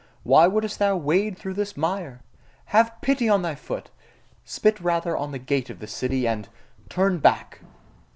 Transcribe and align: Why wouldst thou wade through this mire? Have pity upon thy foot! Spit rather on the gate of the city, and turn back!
Why 0.23 0.47
wouldst 0.47 0.79
thou 0.79 0.97
wade 0.97 1.37
through 1.37 1.53
this 1.53 1.77
mire? 1.77 2.23
Have 2.73 2.99
pity 3.01 3.27
upon 3.27 3.43
thy 3.43 3.53
foot! 3.53 3.91
Spit 4.43 4.79
rather 4.79 5.15
on 5.15 5.31
the 5.31 5.37
gate 5.37 5.69
of 5.69 5.77
the 5.77 5.85
city, 5.85 6.27
and 6.27 6.49
turn 6.89 7.19
back! 7.19 7.61